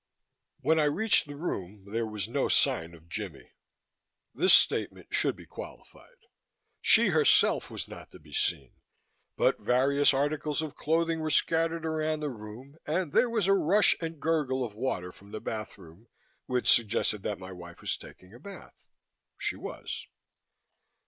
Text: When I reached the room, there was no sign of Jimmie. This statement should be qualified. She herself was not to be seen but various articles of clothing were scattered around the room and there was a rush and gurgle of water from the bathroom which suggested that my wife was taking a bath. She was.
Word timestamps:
When 0.61 0.79
I 0.79 0.85
reached 0.85 1.27
the 1.27 1.35
room, 1.35 1.85
there 1.91 2.07
was 2.07 2.27
no 2.27 2.47
sign 2.47 2.95
of 2.95 3.07
Jimmie. 3.07 3.51
This 4.33 4.51
statement 4.51 5.13
should 5.13 5.35
be 5.35 5.45
qualified. 5.45 6.25
She 6.81 7.09
herself 7.09 7.69
was 7.69 7.87
not 7.87 8.09
to 8.09 8.17
be 8.17 8.33
seen 8.33 8.73
but 9.37 9.59
various 9.59 10.11
articles 10.11 10.63
of 10.63 10.73
clothing 10.73 11.19
were 11.19 11.29
scattered 11.29 11.85
around 11.85 12.21
the 12.21 12.31
room 12.31 12.77
and 12.87 13.13
there 13.13 13.29
was 13.29 13.45
a 13.45 13.53
rush 13.53 13.95
and 14.01 14.19
gurgle 14.19 14.63
of 14.63 14.73
water 14.73 15.11
from 15.11 15.29
the 15.29 15.39
bathroom 15.39 16.07
which 16.47 16.65
suggested 16.67 17.21
that 17.21 17.37
my 17.37 17.51
wife 17.51 17.79
was 17.79 17.95
taking 17.95 18.33
a 18.33 18.39
bath. 18.39 18.87
She 19.37 19.55
was. 19.55 20.07